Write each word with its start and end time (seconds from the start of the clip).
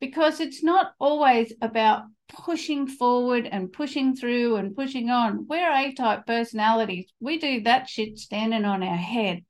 because 0.00 0.40
it's 0.40 0.62
not 0.62 0.92
always 0.98 1.52
about 1.62 2.04
pushing 2.28 2.86
forward 2.86 3.48
and 3.50 3.72
pushing 3.72 4.14
through 4.14 4.56
and 4.56 4.74
pushing 4.74 5.10
on. 5.10 5.46
We're 5.48 5.72
A 5.72 5.92
type 5.94 6.26
personalities. 6.26 7.06
We 7.20 7.38
do 7.38 7.62
that 7.62 7.88
shit 7.88 8.18
standing 8.18 8.64
on 8.64 8.82
our 8.82 8.96
head. 8.96 9.44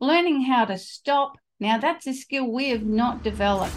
Learning 0.00 0.42
how 0.42 0.64
to 0.64 0.78
stop. 0.78 1.36
Now, 1.60 1.78
that's 1.78 2.06
a 2.06 2.14
skill 2.14 2.50
we 2.50 2.70
have 2.70 2.82
not 2.82 3.22
developed. 3.22 3.74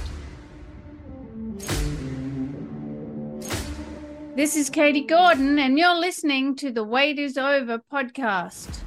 This 4.35 4.55
is 4.55 4.69
Katie 4.69 5.01
Gordon, 5.01 5.59
and 5.59 5.77
you're 5.77 5.97
listening 5.97 6.55
to 6.57 6.71
the 6.71 6.83
Weight 6.83 7.19
is 7.19 7.37
Over 7.37 7.79
podcast. 7.91 8.81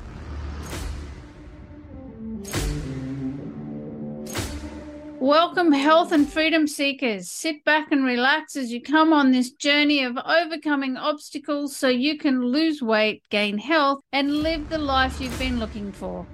Welcome, 5.21 5.73
health 5.73 6.13
and 6.13 6.33
freedom 6.33 6.69
seekers. 6.69 7.29
Sit 7.29 7.65
back 7.65 7.91
and 7.91 8.05
relax 8.05 8.55
as 8.55 8.71
you 8.71 8.81
come 8.81 9.13
on 9.13 9.33
this 9.33 9.51
journey 9.51 10.05
of 10.05 10.17
overcoming 10.17 10.97
obstacles 10.97 11.75
so 11.77 11.89
you 11.89 12.17
can 12.17 12.41
lose 12.41 12.81
weight, 12.81 13.25
gain 13.29 13.59
health, 13.59 13.99
and 14.13 14.45
live 14.45 14.69
the 14.69 14.79
life 14.79 15.21
you've 15.21 15.37
been 15.37 15.59
looking 15.59 15.91
for. 15.91 16.25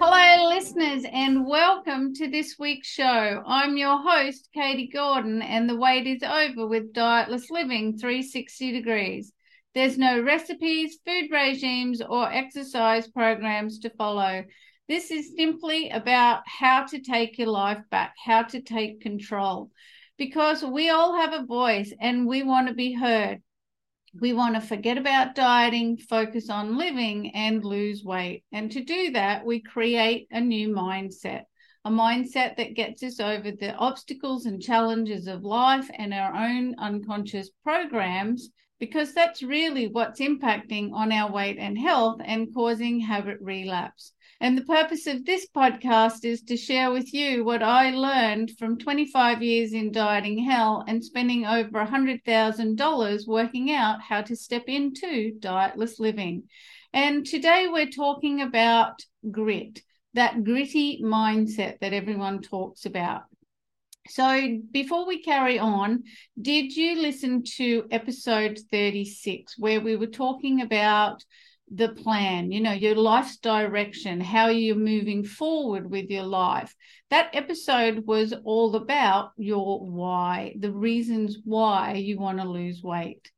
Hello, 0.00 0.48
listeners, 0.48 1.04
and 1.12 1.46
welcome 1.46 2.14
to 2.14 2.30
this 2.30 2.56
week's 2.58 2.88
show. 2.88 3.42
I'm 3.46 3.76
your 3.76 3.98
host, 3.98 4.48
Katie 4.54 4.88
Gordon, 4.88 5.42
and 5.42 5.68
the 5.68 5.76
wait 5.76 6.06
is 6.06 6.22
over 6.22 6.66
with 6.66 6.94
Dietless 6.94 7.50
Living 7.50 7.98
360 7.98 8.72
Degrees. 8.72 9.34
There's 9.74 9.98
no 9.98 10.22
recipes, 10.22 10.98
food 11.04 11.30
regimes, 11.30 12.00
or 12.00 12.32
exercise 12.32 13.06
programs 13.06 13.80
to 13.80 13.90
follow. 13.90 14.44
This 14.88 15.10
is 15.10 15.34
simply 15.36 15.90
about 15.90 16.44
how 16.46 16.86
to 16.86 17.00
take 17.00 17.36
your 17.36 17.48
life 17.48 17.82
back, 17.90 18.14
how 18.24 18.44
to 18.44 18.62
take 18.62 19.02
control, 19.02 19.70
because 20.16 20.64
we 20.64 20.88
all 20.88 21.14
have 21.14 21.34
a 21.34 21.44
voice 21.44 21.92
and 22.00 22.26
we 22.26 22.42
want 22.42 22.68
to 22.68 22.74
be 22.74 22.94
heard. 22.94 23.42
We 24.18 24.32
want 24.32 24.54
to 24.54 24.62
forget 24.62 24.96
about 24.96 25.34
dieting, 25.34 25.98
focus 25.98 26.48
on 26.48 26.78
living, 26.78 27.34
and 27.34 27.62
lose 27.62 28.02
weight. 28.02 28.44
And 28.50 28.72
to 28.72 28.82
do 28.82 29.10
that, 29.10 29.44
we 29.44 29.60
create 29.60 30.26
a 30.30 30.40
new 30.40 30.70
mindset, 30.70 31.42
a 31.84 31.90
mindset 31.90 32.56
that 32.56 32.74
gets 32.74 33.02
us 33.02 33.20
over 33.20 33.50
the 33.50 33.74
obstacles 33.74 34.46
and 34.46 34.62
challenges 34.62 35.26
of 35.26 35.44
life 35.44 35.90
and 35.98 36.14
our 36.14 36.34
own 36.34 36.74
unconscious 36.78 37.50
programs 37.62 38.48
because 38.78 39.12
that's 39.12 39.42
really 39.42 39.88
what's 39.88 40.20
impacting 40.20 40.92
on 40.92 41.12
our 41.12 41.30
weight 41.32 41.58
and 41.58 41.78
health 41.78 42.20
and 42.24 42.54
causing 42.54 43.00
habit 43.00 43.38
relapse. 43.40 44.12
And 44.40 44.56
the 44.56 44.64
purpose 44.64 45.08
of 45.08 45.24
this 45.24 45.48
podcast 45.48 46.24
is 46.24 46.42
to 46.42 46.56
share 46.56 46.92
with 46.92 47.12
you 47.12 47.44
what 47.44 47.60
I 47.62 47.90
learned 47.90 48.52
from 48.56 48.78
25 48.78 49.42
years 49.42 49.72
in 49.72 49.90
dieting 49.90 50.38
hell 50.38 50.84
and 50.86 51.04
spending 51.04 51.44
over 51.44 51.84
$100,000 51.84 53.26
working 53.26 53.72
out 53.72 54.00
how 54.00 54.22
to 54.22 54.36
step 54.36 54.64
into 54.68 55.32
dietless 55.40 55.98
living. 55.98 56.44
And 56.92 57.26
today 57.26 57.66
we're 57.68 57.90
talking 57.90 58.40
about 58.40 59.02
grit, 59.28 59.82
that 60.14 60.44
gritty 60.44 61.02
mindset 61.02 61.80
that 61.80 61.92
everyone 61.92 62.40
talks 62.40 62.86
about. 62.86 63.22
So, 64.08 64.60
before 64.70 65.06
we 65.06 65.22
carry 65.22 65.58
on, 65.58 66.04
did 66.40 66.74
you 66.74 67.00
listen 67.00 67.42
to 67.56 67.86
episode 67.90 68.58
36 68.70 69.58
where 69.58 69.80
we 69.80 69.96
were 69.96 70.06
talking 70.06 70.62
about 70.62 71.22
the 71.70 71.90
plan, 71.90 72.50
you 72.50 72.60
know, 72.60 72.72
your 72.72 72.94
life's 72.94 73.36
direction, 73.36 74.20
how 74.20 74.48
you're 74.48 74.76
moving 74.76 75.24
forward 75.24 75.90
with 75.90 76.10
your 76.10 76.24
life. 76.24 76.74
That 77.10 77.34
episode 77.34 78.06
was 78.06 78.32
all 78.44 78.74
about 78.76 79.32
your 79.36 79.80
why, 79.80 80.54
the 80.58 80.72
reasons 80.72 81.38
why 81.44 81.94
you 81.94 82.18
want 82.18 82.38
to 82.38 82.48
lose 82.48 82.82
weight. 82.82 83.30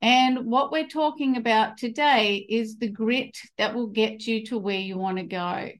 And 0.00 0.46
what 0.46 0.72
we're 0.72 0.88
talking 0.88 1.36
about 1.36 1.76
today 1.76 2.46
is 2.48 2.76
the 2.76 2.88
grit 2.88 3.38
that 3.58 3.74
will 3.74 3.88
get 3.88 4.26
you 4.26 4.44
to 4.46 4.58
where 4.58 4.80
you 4.80 4.96
want 4.96 5.18
to 5.18 5.24
go. 5.24 5.70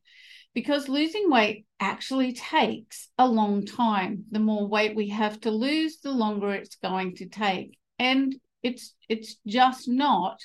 Because 0.54 0.88
losing 0.88 1.30
weight 1.30 1.66
actually 1.80 2.32
takes 2.32 3.08
a 3.18 3.26
long 3.26 3.64
time. 3.64 4.24
The 4.30 4.38
more 4.38 4.66
weight 4.66 4.94
we 4.94 5.08
have 5.08 5.40
to 5.40 5.50
lose, 5.50 5.98
the 6.00 6.12
longer 6.12 6.52
it's 6.52 6.76
going 6.76 7.16
to 7.16 7.26
take. 7.26 7.78
And 7.98 8.34
it's 8.62 8.94
it's 9.08 9.36
just 9.46 9.88
not 9.88 10.40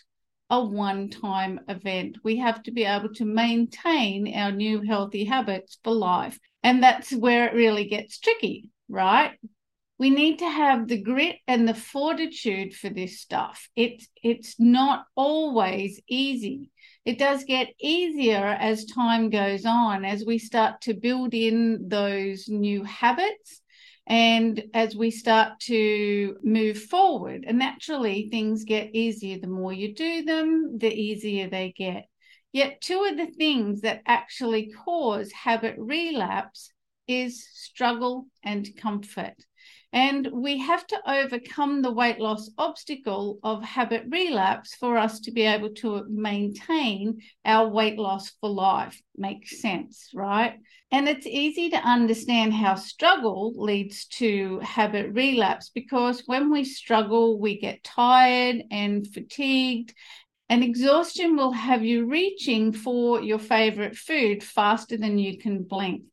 a 0.50 0.64
one 0.64 1.10
time 1.10 1.60
event. 1.68 2.18
We 2.24 2.38
have 2.38 2.64
to 2.64 2.72
be 2.72 2.86
able 2.86 3.14
to 3.16 3.26
maintain 3.26 4.34
our 4.34 4.52
new 4.52 4.82
healthy 4.82 5.26
habits 5.26 5.78
for 5.84 5.94
life. 5.94 6.40
And 6.64 6.82
that's 6.82 7.12
where 7.14 7.48
it 7.48 7.54
really 7.54 7.86
gets 7.86 8.20
tricky, 8.20 8.70
right? 8.90 9.32
We 10.00 10.10
need 10.10 10.40
to 10.40 10.50
have 10.50 10.88
the 10.88 11.02
grit 11.02 11.38
and 11.48 11.68
the 11.68 11.74
fortitude 11.74 12.74
for 12.74 12.90
this 12.90 13.20
stuff. 13.20 13.68
It's 13.76 14.08
it's 14.22 14.60
not 14.60 15.06
always 15.16 16.00
easy. 16.08 16.72
It 17.08 17.18
does 17.18 17.46
get 17.46 17.74
easier 17.80 18.44
as 18.60 18.84
time 18.84 19.30
goes 19.30 19.66
on, 19.66 20.04
as 20.04 20.26
we 20.26 20.38
start 20.38 20.82
to 20.82 20.94
build 20.94 21.34
in 21.34 21.88
those 21.88 22.50
new 22.50 22.84
habits 22.84 23.62
and 24.06 24.62
as 24.74 24.94
we 24.94 25.12
start 25.12 25.58
to 25.62 26.36
move 26.44 26.78
forward, 26.78 27.46
and 27.48 27.60
naturally 27.60 28.28
things 28.30 28.66
get 28.66 28.94
easier. 28.94 29.40
The 29.40 29.48
more 29.48 29.72
you 29.72 29.96
do 29.96 30.24
them, 30.26 30.80
the 30.80 30.94
easier 30.94 31.50
they 31.50 31.74
get. 31.78 32.10
Yet, 32.52 32.82
two 32.82 33.08
of 33.10 33.16
the 33.16 33.28
things 33.28 33.80
that 33.82 34.02
actually 34.06 34.74
cause 34.74 35.32
habit 35.32 35.76
relapse 35.78 36.74
is 37.08 37.48
struggle 37.54 38.28
and 38.44 38.68
comfort. 38.76 39.47
And 39.94 40.28
we 40.34 40.58
have 40.60 40.86
to 40.88 41.10
overcome 41.10 41.82
the 41.82 41.92
weight 41.92 42.20
loss 42.20 42.50
obstacle 42.58 43.40
of 43.42 43.64
habit 43.64 44.04
relapse 44.10 44.76
for 44.76 44.98
us 44.98 45.22
to 45.22 45.32
be 45.32 45.44
able 45.44 45.74
to 45.76 46.06
maintain 46.10 47.22
our 47.46 47.70
weight 47.70 47.98
loss 47.98 48.32
for 48.42 48.50
life. 48.50 49.02
Makes 49.16 49.62
sense, 49.62 50.10
right? 50.14 50.60
And 50.92 51.08
it's 51.08 51.26
easy 51.26 51.70
to 51.70 51.78
understand 51.78 52.54
how 52.54 52.76
struggle 52.76 53.54
leads 53.56 54.06
to 54.18 54.60
habit 54.60 55.14
relapse 55.14 55.72
because 55.74 56.24
when 56.26 56.52
we 56.52 56.66
struggle, 56.66 57.40
we 57.40 57.60
get 57.60 57.84
tired 57.84 58.64
and 58.70 59.08
fatigued. 59.08 59.94
And 60.50 60.64
exhaustion 60.64 61.36
will 61.36 61.52
have 61.52 61.84
you 61.84 62.06
reaching 62.06 62.72
for 62.72 63.22
your 63.22 63.40
favorite 63.40 63.98
food 63.98 64.44
faster 64.44 64.96
than 64.96 65.18
you 65.18 65.38
can 65.38 65.64
blink. 65.64 66.04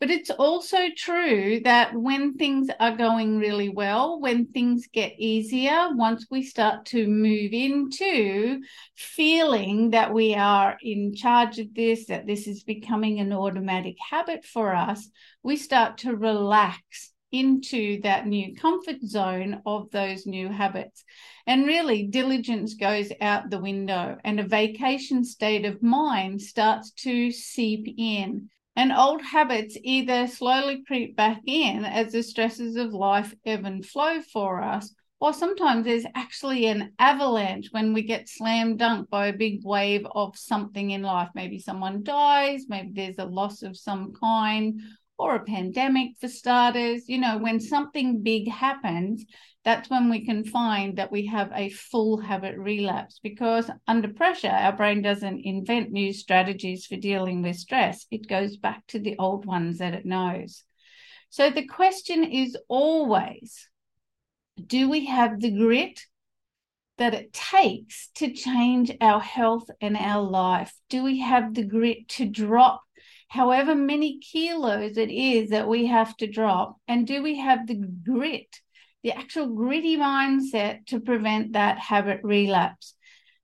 But 0.00 0.10
it's 0.10 0.30
also 0.30 0.78
true 0.96 1.60
that 1.64 1.94
when 1.94 2.34
things 2.34 2.68
are 2.78 2.96
going 2.96 3.38
really 3.38 3.68
well, 3.68 4.20
when 4.20 4.46
things 4.46 4.86
get 4.92 5.18
easier, 5.18 5.88
once 5.92 6.26
we 6.30 6.42
start 6.42 6.86
to 6.86 7.08
move 7.08 7.52
into 7.52 8.60
feeling 8.94 9.90
that 9.90 10.14
we 10.14 10.34
are 10.34 10.78
in 10.80 11.14
charge 11.14 11.58
of 11.58 11.74
this, 11.74 12.06
that 12.06 12.26
this 12.26 12.46
is 12.46 12.62
becoming 12.62 13.18
an 13.18 13.32
automatic 13.32 13.96
habit 13.98 14.44
for 14.44 14.72
us, 14.74 15.08
we 15.42 15.56
start 15.56 15.98
to 15.98 16.14
relax 16.14 17.12
into 17.32 18.00
that 18.02 18.26
new 18.26 18.54
comfort 18.54 19.02
zone 19.02 19.60
of 19.66 19.90
those 19.90 20.26
new 20.26 20.48
habits. 20.48 21.04
And 21.46 21.66
really, 21.66 22.04
diligence 22.04 22.74
goes 22.74 23.10
out 23.20 23.50
the 23.50 23.60
window, 23.60 24.16
and 24.24 24.38
a 24.38 24.44
vacation 24.44 25.24
state 25.24 25.64
of 25.64 25.82
mind 25.82 26.40
starts 26.40 26.90
to 27.02 27.30
seep 27.30 27.92
in. 27.98 28.48
And 28.78 28.92
old 28.92 29.22
habits 29.22 29.76
either 29.82 30.28
slowly 30.28 30.84
creep 30.86 31.16
back 31.16 31.40
in 31.46 31.84
as 31.84 32.12
the 32.12 32.22
stresses 32.22 32.76
of 32.76 32.94
life 32.94 33.34
ebb 33.44 33.64
and 33.64 33.84
flow 33.84 34.22
for 34.22 34.62
us, 34.62 34.94
or 35.18 35.32
sometimes 35.32 35.84
there's 35.84 36.06
actually 36.14 36.66
an 36.66 36.92
avalanche 37.00 37.70
when 37.72 37.92
we 37.92 38.02
get 38.02 38.28
slam 38.28 38.78
dunked 38.78 39.10
by 39.10 39.26
a 39.26 39.36
big 39.36 39.64
wave 39.64 40.06
of 40.12 40.38
something 40.38 40.92
in 40.92 41.02
life. 41.02 41.28
Maybe 41.34 41.58
someone 41.58 42.04
dies, 42.04 42.66
maybe 42.68 42.92
there's 42.94 43.18
a 43.18 43.24
loss 43.24 43.64
of 43.64 43.76
some 43.76 44.12
kind, 44.12 44.80
or 45.18 45.34
a 45.34 45.44
pandemic 45.44 46.12
for 46.20 46.28
starters. 46.28 47.08
You 47.08 47.18
know, 47.18 47.38
when 47.38 47.60
something 47.60 48.22
big 48.22 48.48
happens, 48.48 49.24
that's 49.64 49.90
when 49.90 50.08
we 50.08 50.24
can 50.24 50.44
find 50.44 50.96
that 50.96 51.12
we 51.12 51.26
have 51.26 51.50
a 51.54 51.68
full 51.70 52.18
habit 52.18 52.56
relapse 52.56 53.20
because 53.22 53.70
under 53.86 54.08
pressure, 54.08 54.48
our 54.48 54.72
brain 54.72 55.02
doesn't 55.02 55.44
invent 55.44 55.90
new 55.90 56.12
strategies 56.12 56.86
for 56.86 56.96
dealing 56.96 57.42
with 57.42 57.56
stress. 57.56 58.06
It 58.10 58.28
goes 58.28 58.56
back 58.56 58.86
to 58.88 58.98
the 58.98 59.16
old 59.18 59.44
ones 59.44 59.78
that 59.78 59.94
it 59.94 60.06
knows. 60.06 60.64
So 61.30 61.50
the 61.50 61.66
question 61.66 62.24
is 62.24 62.56
always 62.68 63.68
do 64.64 64.88
we 64.88 65.06
have 65.06 65.40
the 65.40 65.50
grit 65.50 66.00
that 66.96 67.14
it 67.14 67.32
takes 67.32 68.08
to 68.16 68.32
change 68.32 68.90
our 69.00 69.20
health 69.20 69.68
and 69.80 69.96
our 69.96 70.22
life? 70.22 70.72
Do 70.88 71.04
we 71.04 71.20
have 71.20 71.54
the 71.54 71.64
grit 71.64 72.08
to 72.10 72.26
drop 72.26 72.82
however 73.28 73.74
many 73.74 74.18
kilos 74.18 74.96
it 74.96 75.10
is 75.10 75.50
that 75.50 75.68
we 75.68 75.86
have 75.86 76.16
to 76.18 76.26
drop? 76.26 76.76
And 76.88 77.06
do 77.06 77.22
we 77.22 77.38
have 77.38 77.66
the 77.66 77.76
grit 77.76 78.60
the 79.02 79.12
actual 79.12 79.46
gritty 79.46 79.96
mindset 79.96 80.86
to 80.86 81.00
prevent 81.00 81.52
that 81.52 81.78
habit 81.78 82.20
relapse. 82.22 82.94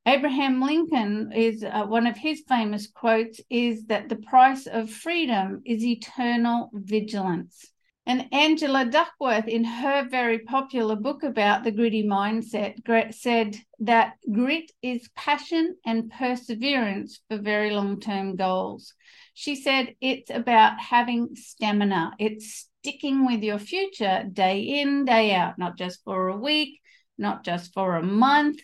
Abraham 0.07 0.61
Lincoln 0.61 1.33
is 1.33 1.65
uh, 1.65 1.85
one 1.87 2.07
of 2.07 2.17
his 2.17 2.43
famous 2.47 2.87
quotes 2.87 3.41
is 3.49 3.87
that 3.87 4.09
the 4.09 4.17
price 4.17 4.67
of 4.67 4.91
freedom 4.91 5.63
is 5.65 5.83
eternal 5.83 6.71
vigilance. 6.75 7.71
And 8.07 8.29
Angela 8.33 8.85
Duckworth, 8.85 9.49
in 9.49 9.65
her 9.65 10.07
very 10.07 10.41
popular 10.41 10.95
book 10.95 11.23
about 11.23 11.65
the 11.65 11.71
gritty 11.71 12.05
mindset, 12.05 12.75
said 13.15 13.57
that 13.81 14.17
grit 14.31 14.71
is 14.83 15.09
passion 15.17 15.77
and 15.87 16.11
perseverance 16.11 17.21
for 17.31 17.39
very 17.39 17.71
long 17.71 17.99
term 17.99 18.37
goals. 18.37 18.93
She 19.35 19.57
said 19.57 19.95
it's 20.01 20.31
about 20.31 20.81
having 20.81 21.35
stamina, 21.35 22.13
it's 22.19 22.69
sticking 22.81 23.27
with 23.27 23.43
your 23.43 23.59
future 23.59 24.25
day 24.33 24.61
in, 24.61 25.05
day 25.05 25.35
out, 25.35 25.59
not 25.59 25.77
just 25.77 26.03
for 26.05 26.29
a 26.29 26.37
week, 26.37 26.81
not 27.19 27.45
just 27.45 27.73
for 27.75 27.97
a 27.97 28.03
month, 28.03 28.61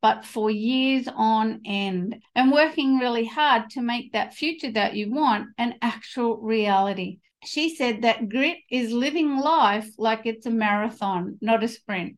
but 0.00 0.24
for 0.24 0.50
years 0.50 1.08
on 1.14 1.60
end, 1.64 2.16
and 2.34 2.50
working 2.50 2.98
really 2.98 3.26
hard 3.26 3.70
to 3.70 3.82
make 3.82 4.12
that 4.12 4.34
future 4.34 4.72
that 4.72 4.94
you 4.94 5.12
want 5.12 5.48
an 5.58 5.74
actual 5.82 6.38
reality 6.38 7.18
she 7.44 7.74
said 7.74 8.02
that 8.02 8.28
grit 8.28 8.58
is 8.70 8.92
living 8.92 9.36
life 9.36 9.88
like 9.98 10.26
it's 10.26 10.46
a 10.46 10.50
marathon, 10.50 11.38
not 11.40 11.64
a 11.64 11.68
sprint. 11.68 12.16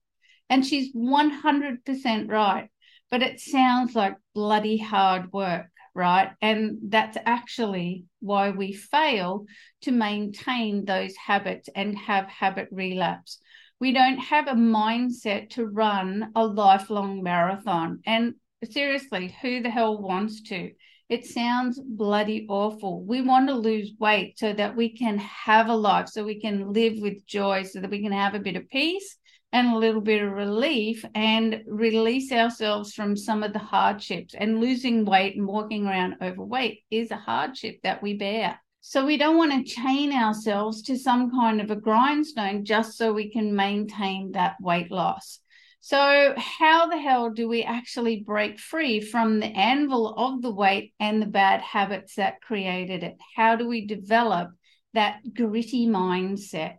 And 0.50 0.64
she's 0.64 0.94
100% 0.94 2.30
right. 2.30 2.68
But 3.10 3.22
it 3.22 3.40
sounds 3.40 3.94
like 3.94 4.16
bloody 4.34 4.76
hard 4.76 5.32
work, 5.32 5.66
right? 5.94 6.30
And 6.42 6.78
that's 6.88 7.16
actually 7.24 8.04
why 8.20 8.50
we 8.50 8.72
fail 8.72 9.46
to 9.82 9.92
maintain 9.92 10.84
those 10.84 11.14
habits 11.16 11.68
and 11.74 11.96
have 11.96 12.26
habit 12.26 12.68
relapse. 12.70 13.38
We 13.80 13.92
don't 13.92 14.18
have 14.18 14.48
a 14.48 14.54
mindset 14.54 15.50
to 15.50 15.66
run 15.66 16.32
a 16.34 16.44
lifelong 16.46 17.22
marathon. 17.22 18.00
And 18.06 18.34
seriously, 18.70 19.36
who 19.42 19.62
the 19.62 19.70
hell 19.70 20.00
wants 20.00 20.42
to? 20.42 20.70
It 21.08 21.26
sounds 21.26 21.80
bloody 21.80 22.46
awful. 22.48 23.04
We 23.04 23.20
want 23.20 23.48
to 23.48 23.54
lose 23.54 23.92
weight 23.98 24.38
so 24.38 24.52
that 24.54 24.74
we 24.74 24.96
can 24.96 25.18
have 25.18 25.68
a 25.68 25.74
life, 25.74 26.08
so 26.08 26.24
we 26.24 26.40
can 26.40 26.72
live 26.72 26.94
with 26.98 27.26
joy, 27.26 27.64
so 27.64 27.80
that 27.80 27.90
we 27.90 28.02
can 28.02 28.12
have 28.12 28.34
a 28.34 28.40
bit 28.40 28.56
of 28.56 28.68
peace 28.70 29.18
and 29.54 29.68
a 29.68 29.78
little 29.78 30.00
bit 30.00 30.20
of 30.20 30.32
relief 30.32 31.04
and 31.14 31.62
release 31.68 32.32
ourselves 32.32 32.92
from 32.92 33.16
some 33.16 33.44
of 33.44 33.52
the 33.52 33.60
hardships. 33.60 34.34
And 34.34 34.60
losing 34.60 35.04
weight 35.04 35.36
and 35.36 35.46
walking 35.46 35.86
around 35.86 36.16
overweight 36.20 36.80
is 36.90 37.12
a 37.12 37.16
hardship 37.16 37.78
that 37.84 38.02
we 38.02 38.14
bear. 38.14 38.58
So 38.80 39.06
we 39.06 39.16
don't 39.16 39.38
want 39.38 39.52
to 39.52 39.72
chain 39.72 40.12
ourselves 40.12 40.82
to 40.82 40.98
some 40.98 41.30
kind 41.30 41.60
of 41.60 41.70
a 41.70 41.76
grindstone 41.76 42.64
just 42.64 42.98
so 42.98 43.12
we 43.12 43.30
can 43.30 43.54
maintain 43.54 44.32
that 44.32 44.56
weight 44.60 44.90
loss. 44.90 45.38
So, 45.80 46.34
how 46.36 46.88
the 46.88 46.98
hell 46.98 47.30
do 47.30 47.46
we 47.46 47.62
actually 47.62 48.24
break 48.26 48.58
free 48.58 49.00
from 49.00 49.38
the 49.38 49.46
anvil 49.46 50.14
of 50.16 50.42
the 50.42 50.52
weight 50.52 50.94
and 50.98 51.22
the 51.22 51.26
bad 51.26 51.60
habits 51.60 52.16
that 52.16 52.40
created 52.40 53.04
it? 53.04 53.18
How 53.36 53.54
do 53.54 53.68
we 53.68 53.86
develop 53.86 54.50
that 54.94 55.20
gritty 55.34 55.86
mindset? 55.86 56.78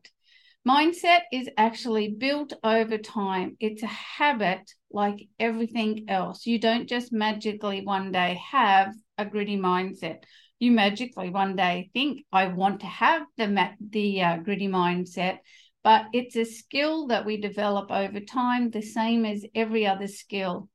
Mindset 0.67 1.21
is 1.31 1.49
actually 1.57 2.09
built 2.09 2.53
over 2.63 2.97
time. 2.97 3.55
It's 3.59 3.83
a 3.83 3.87
habit 3.87 4.71
like 4.89 5.27
everything 5.39 6.05
else. 6.07 6.45
You 6.45 6.57
don't 6.57 6.87
just 6.87 7.13
magically 7.13 7.81
one 7.85 8.11
day 8.11 8.41
have 8.51 8.93
a 9.17 9.25
gritty 9.25 9.57
mindset. 9.57 10.23
You 10.57 10.71
magically 10.71 11.29
one 11.29 11.55
day 11.55 11.91
think, 11.93 12.25
I 12.31 12.47
want 12.47 12.79
to 12.79 12.87
have 12.87 13.23
the, 13.37 13.69
the 13.91 14.21
uh, 14.23 14.37
gritty 14.37 14.67
mindset 14.67 15.39
but 15.85 16.07
it's 16.13 16.35
a 16.35 16.45
skill 16.45 17.05
that 17.05 17.27
we 17.27 17.37
develop 17.37 17.91
over 17.91 18.19
time, 18.19 18.71
the 18.71 18.81
same 18.81 19.23
as 19.23 19.45
every 19.53 19.85
other 19.85 20.07
skill. 20.07 20.67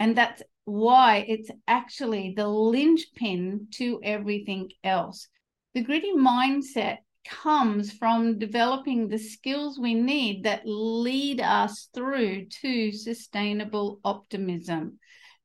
And 0.00 0.16
that's 0.16 0.42
why 0.64 1.24
it's 1.28 1.48
actually 1.68 2.34
the 2.36 2.48
linchpin 2.48 3.68
to 3.74 4.00
everything 4.02 4.72
else. 4.82 5.28
The 5.74 5.82
gritty 5.82 6.12
mindset 6.12 6.98
comes 7.28 7.92
from 7.92 8.38
developing 8.38 9.08
the 9.08 9.18
skills 9.18 9.78
we 9.78 9.94
need 9.94 10.44
that 10.44 10.62
lead 10.64 11.40
us 11.40 11.88
through 11.94 12.46
to 12.46 12.92
sustainable 12.92 14.00
optimism. 14.04 14.98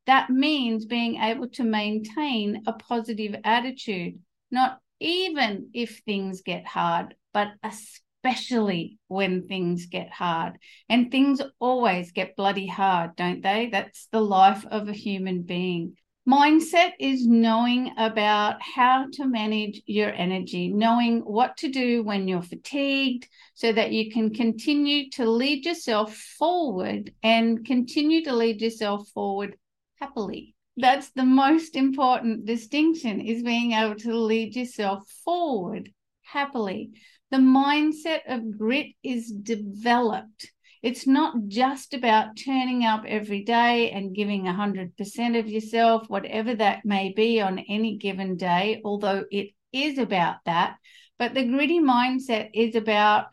That 0.05 0.29
means 0.29 0.85
being 0.85 1.15
able 1.15 1.49
to 1.49 1.63
maintain 1.63 2.63
a 2.67 2.73
positive 2.73 3.35
attitude, 3.43 4.19
not 4.51 4.79
even 4.99 5.69
if 5.73 6.01
things 6.05 6.41
get 6.41 6.65
hard, 6.65 7.15
but 7.33 7.49
especially 7.63 8.97
when 9.07 9.47
things 9.47 9.85
get 9.85 10.11
hard. 10.11 10.57
And 10.89 11.11
things 11.11 11.41
always 11.59 12.11
get 12.11 12.35
bloody 12.35 12.67
hard, 12.67 13.15
don't 13.15 13.41
they? 13.41 13.69
That's 13.71 14.07
the 14.11 14.21
life 14.21 14.65
of 14.65 14.87
a 14.87 14.93
human 14.93 15.43
being. 15.43 15.95
Mindset 16.27 16.93
is 16.99 17.27
knowing 17.27 17.91
about 17.97 18.61
how 18.61 19.07
to 19.13 19.25
manage 19.25 19.81
your 19.85 20.11
energy, 20.13 20.69
knowing 20.69 21.19
what 21.19 21.57
to 21.57 21.69
do 21.69 22.01
when 22.03 22.27
you're 22.27 22.41
fatigued 22.41 23.27
so 23.53 23.73
that 23.73 23.91
you 23.91 24.09
can 24.09 24.33
continue 24.33 25.09
to 25.11 25.29
lead 25.29 25.65
yourself 25.65 26.15
forward 26.15 27.11
and 27.23 27.65
continue 27.65 28.23
to 28.23 28.33
lead 28.33 28.61
yourself 28.61 29.07
forward 29.09 29.57
happily. 29.99 30.55
That's 30.77 31.11
the 31.11 31.25
most 31.25 31.75
important 31.75 32.45
distinction 32.45 33.19
is 33.19 33.43
being 33.43 33.73
able 33.73 33.95
to 33.95 34.15
lead 34.15 34.55
yourself 34.55 35.07
forward 35.25 35.91
happily 36.21 36.91
the 37.33 37.39
mindset 37.39 38.19
of 38.27 38.59
grit 38.59 38.91
is 39.01 39.31
developed. 39.31 40.51
It's 40.83 41.07
not 41.07 41.47
just 41.47 41.93
about 41.93 42.35
turning 42.35 42.83
up 42.83 43.05
every 43.07 43.43
day 43.43 43.89
and 43.91 44.13
giving 44.13 44.43
100% 44.43 45.39
of 45.39 45.47
yourself, 45.47 46.09
whatever 46.09 46.53
that 46.55 46.83
may 46.83 47.13
be 47.13 47.39
on 47.39 47.59
any 47.59 47.97
given 47.97 48.35
day, 48.35 48.81
although 48.83 49.23
it 49.31 49.51
is 49.71 49.97
about 49.97 50.35
that. 50.45 50.75
But 51.17 51.33
the 51.33 51.47
gritty 51.47 51.79
mindset 51.79 52.49
is 52.53 52.75
about 52.75 53.27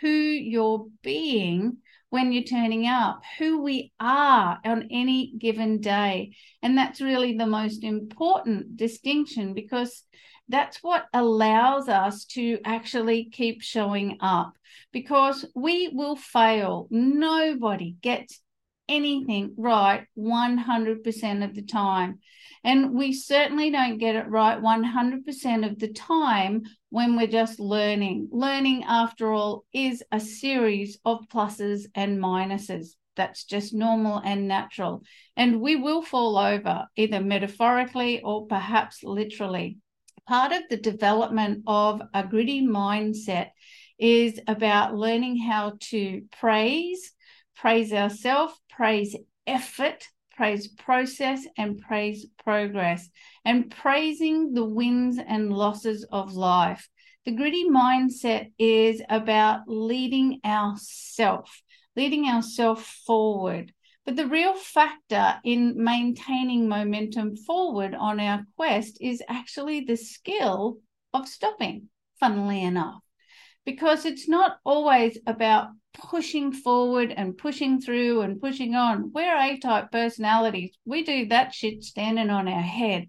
who 0.00 0.08
you're 0.08 0.86
being 1.02 1.76
when 2.08 2.32
you're 2.32 2.44
turning 2.44 2.86
up, 2.86 3.22
who 3.38 3.60
we 3.60 3.92
are 4.00 4.58
on 4.64 4.88
any 4.90 5.34
given 5.36 5.80
day. 5.80 6.34
And 6.62 6.78
that's 6.78 7.02
really 7.02 7.36
the 7.36 7.46
most 7.46 7.84
important 7.84 8.78
distinction 8.78 9.52
because 9.52 10.04
that's 10.48 10.78
what 10.82 11.06
allows 11.12 11.88
us 11.88 12.24
to 12.26 12.58
actually 12.64 13.30
keep 13.30 13.62
showing 13.62 14.18
up 14.20 14.54
because 14.92 15.44
we 15.54 15.88
will 15.88 16.16
fail. 16.16 16.86
Nobody 16.90 17.96
gets 18.02 18.40
anything 18.88 19.54
right 19.56 20.06
100% 20.18 21.44
of 21.44 21.54
the 21.54 21.62
time. 21.62 22.18
And 22.62 22.92
we 22.92 23.12
certainly 23.12 23.70
don't 23.70 23.98
get 23.98 24.16
it 24.16 24.28
right 24.28 24.60
100% 24.60 25.70
of 25.70 25.78
the 25.78 25.92
time 25.92 26.62
when 26.90 27.16
we're 27.16 27.26
just 27.26 27.60
learning. 27.60 28.28
Learning, 28.32 28.84
after 28.84 29.32
all, 29.32 29.64
is 29.72 30.02
a 30.12 30.20
series 30.20 30.98
of 31.04 31.28
pluses 31.28 31.86
and 31.94 32.18
minuses. 32.18 32.96
That's 33.16 33.44
just 33.44 33.74
normal 33.74 34.18
and 34.18 34.48
natural. 34.48 35.04
And 35.36 35.60
we 35.60 35.76
will 35.76 36.02
fall 36.02 36.36
over, 36.36 36.86
either 36.96 37.20
metaphorically 37.20 38.22
or 38.22 38.46
perhaps 38.46 39.04
literally 39.04 39.78
part 40.26 40.52
of 40.52 40.62
the 40.70 40.76
development 40.76 41.64
of 41.66 42.00
a 42.12 42.26
gritty 42.26 42.62
mindset 42.66 43.50
is 43.98 44.40
about 44.46 44.94
learning 44.94 45.38
how 45.38 45.74
to 45.80 46.22
praise, 46.38 47.12
praise 47.56 47.92
ourselves, 47.92 48.54
praise 48.70 49.16
effort, 49.46 50.08
praise 50.36 50.68
process, 50.68 51.46
and 51.56 51.80
praise 51.80 52.26
progress, 52.42 53.08
and 53.44 53.70
praising 53.70 54.52
the 54.52 54.64
wins 54.64 55.18
and 55.18 55.52
losses 55.52 56.04
of 56.10 56.34
life. 56.34 56.88
The 57.24 57.32
gritty 57.32 57.64
mindset 57.68 58.52
is 58.58 59.00
about 59.08 59.60
leading 59.66 60.40
ourself, 60.44 61.62
leading 61.96 62.26
ourself 62.26 62.84
forward. 63.06 63.72
But 64.04 64.16
the 64.16 64.26
real 64.26 64.54
factor 64.54 65.40
in 65.44 65.82
maintaining 65.82 66.68
momentum 66.68 67.36
forward 67.36 67.94
on 67.94 68.20
our 68.20 68.44
quest 68.56 68.98
is 69.00 69.22
actually 69.28 69.80
the 69.80 69.96
skill 69.96 70.78
of 71.14 71.26
stopping, 71.26 71.88
funnily 72.20 72.62
enough, 72.62 73.00
because 73.64 74.04
it's 74.04 74.28
not 74.28 74.58
always 74.64 75.18
about 75.26 75.68
pushing 75.94 76.52
forward 76.52 77.14
and 77.16 77.38
pushing 77.38 77.80
through 77.80 78.20
and 78.20 78.40
pushing 78.40 78.74
on. 78.74 79.10
We're 79.14 79.36
A 79.36 79.58
type 79.58 79.90
personalities. 79.90 80.76
We 80.84 81.04
do 81.04 81.26
that 81.28 81.54
shit 81.54 81.82
standing 81.82 82.30
on 82.30 82.48
our 82.48 82.60
head. 82.60 83.08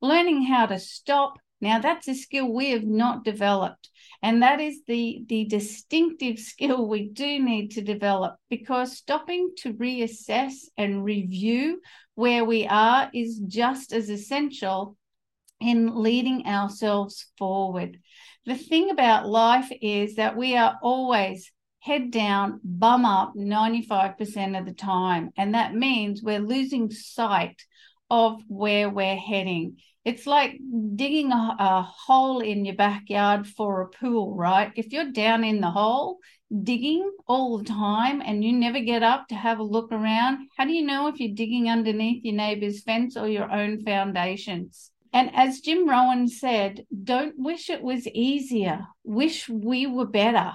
Learning 0.00 0.42
how 0.42 0.66
to 0.66 0.78
stop, 0.78 1.38
now 1.60 1.78
that's 1.78 2.08
a 2.08 2.14
skill 2.14 2.52
we 2.52 2.70
have 2.70 2.84
not 2.84 3.24
developed. 3.24 3.90
And 4.22 4.42
that 4.42 4.60
is 4.60 4.80
the, 4.86 5.24
the 5.28 5.44
distinctive 5.44 6.38
skill 6.38 6.88
we 6.88 7.08
do 7.08 7.38
need 7.38 7.72
to 7.72 7.82
develop 7.82 8.36
because 8.48 8.96
stopping 8.96 9.52
to 9.58 9.74
reassess 9.74 10.54
and 10.76 11.04
review 11.04 11.80
where 12.14 12.44
we 12.44 12.66
are 12.66 13.10
is 13.12 13.38
just 13.46 13.92
as 13.92 14.10
essential 14.10 14.96
in 15.60 16.02
leading 16.02 16.46
ourselves 16.46 17.26
forward. 17.38 18.00
The 18.44 18.56
thing 18.56 18.90
about 18.90 19.28
life 19.28 19.70
is 19.80 20.16
that 20.16 20.36
we 20.36 20.56
are 20.56 20.78
always 20.82 21.50
head 21.80 22.10
down, 22.10 22.60
bum 22.64 23.04
up 23.04 23.34
95% 23.36 24.58
of 24.58 24.66
the 24.66 24.74
time. 24.74 25.30
And 25.36 25.54
that 25.54 25.74
means 25.74 26.22
we're 26.22 26.40
losing 26.40 26.90
sight 26.90 27.62
of 28.10 28.42
where 28.48 28.90
we're 28.90 29.16
heading. 29.16 29.76
It's 30.06 30.24
like 30.24 30.60
digging 30.94 31.32
a, 31.32 31.56
a, 31.58 31.82
hole 31.82 32.38
in 32.38 32.64
your 32.64 32.76
backyard 32.76 33.44
for 33.44 33.80
a 33.80 33.88
pool, 33.88 34.36
right? 34.36 34.70
If 34.76 34.92
you're 34.92 35.10
down 35.10 35.42
in 35.42 35.60
the 35.60 35.72
hole, 35.72 36.18
digging 36.62 37.10
all 37.26 37.58
the 37.58 37.64
time 37.64 38.22
and 38.24 38.44
you 38.44 38.52
never 38.52 38.78
get 38.78 39.02
up 39.02 39.26
to 39.26 39.34
have 39.34 39.58
a 39.58 39.64
look 39.64 39.90
around, 39.90 40.46
how 40.56 40.64
do 40.64 40.72
you 40.72 40.86
know 40.86 41.08
if 41.08 41.18
you're 41.18 41.34
digging 41.34 41.68
underneath 41.68 42.24
your 42.24 42.36
neighbor's 42.36 42.84
fence 42.84 43.16
or 43.16 43.26
your 43.26 43.50
own 43.50 43.82
foundations? 43.82 44.92
And 45.12 45.34
as 45.34 45.58
Jim 45.58 45.88
Rohn 45.88 46.28
said, 46.28 46.86
don't 47.02 47.34
wish 47.36 47.68
it 47.68 47.82
was 47.82 48.06
easier, 48.06 48.86
wish 49.02 49.48
we 49.48 49.88
were 49.88 50.06
better 50.06 50.52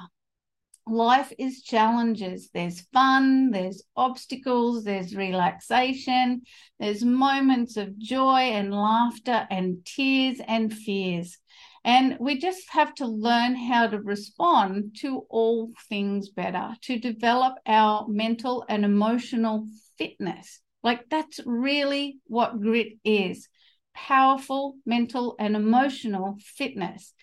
life 0.91 1.31
is 1.39 1.63
challenges. 1.63 2.49
There's 2.53 2.81
fun, 2.93 3.51
there's 3.51 3.83
obstacles, 3.95 4.83
there's 4.83 5.15
relaxation, 5.15 6.41
there's 6.79 7.03
moments 7.03 7.77
of 7.77 7.97
joy 7.97 8.51
and 8.51 8.73
laughter 8.73 9.47
and 9.49 9.85
tears 9.85 10.39
and 10.47 10.73
fears. 10.73 11.37
And 11.83 12.17
we 12.19 12.37
just 12.37 12.69
have 12.69 12.93
to 12.95 13.07
learn 13.07 13.55
how 13.55 13.87
to 13.87 13.99
respond 13.99 14.97
to 14.99 15.25
all 15.29 15.71
things 15.89 16.29
better, 16.29 16.75
to 16.81 16.99
develop 16.99 17.55
our 17.65 18.07
mental 18.07 18.65
and 18.69 18.85
emotional 18.85 19.67
fitness. 19.97 20.61
Like 20.83 21.09
that's 21.09 21.39
really 21.45 22.19
what 22.27 22.61
grit 22.61 22.93
is 23.03 23.47
powerful 23.93 24.75
mental 24.85 25.35
and 25.39 25.55
emotional 25.55 26.37
fitness. 26.41 27.13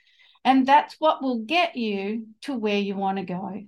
And 0.44 0.66
that's 0.66 0.96
what 0.98 1.22
will 1.22 1.40
get 1.40 1.76
you 1.76 2.26
to 2.42 2.54
where 2.54 2.78
you 2.78 2.96
want 2.96 3.18
to 3.18 3.24
go. 3.24 3.62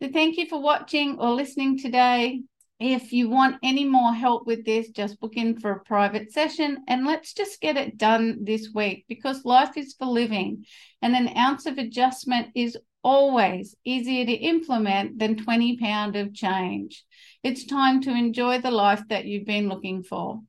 So 0.00 0.08
thank 0.12 0.36
you 0.36 0.46
for 0.46 0.60
watching 0.60 1.18
or 1.18 1.30
listening 1.30 1.78
today. 1.78 2.42
If 2.78 3.12
you 3.12 3.28
want 3.28 3.56
any 3.64 3.84
more 3.84 4.14
help 4.14 4.46
with 4.46 4.64
this, 4.64 4.90
just 4.90 5.18
book 5.18 5.34
in 5.34 5.58
for 5.58 5.72
a 5.72 5.80
private 5.80 6.32
session 6.32 6.84
and 6.86 7.04
let's 7.04 7.32
just 7.32 7.60
get 7.60 7.76
it 7.76 7.98
done 7.98 8.44
this 8.44 8.68
week 8.72 9.04
because 9.08 9.44
life 9.44 9.76
is 9.76 9.96
for 9.98 10.06
living 10.06 10.64
and 11.02 11.16
an 11.16 11.36
ounce 11.36 11.66
of 11.66 11.78
adjustment 11.78 12.48
is 12.54 12.78
always 13.02 13.74
easier 13.84 14.24
to 14.26 14.32
implement 14.32 15.18
than 15.18 15.36
20 15.36 15.76
pound 15.78 16.14
of 16.14 16.32
change. 16.32 17.04
It's 17.42 17.64
time 17.64 18.00
to 18.02 18.10
enjoy 18.10 18.60
the 18.60 18.70
life 18.70 19.02
that 19.08 19.24
you've 19.24 19.46
been 19.46 19.68
looking 19.68 20.04
for. 20.04 20.40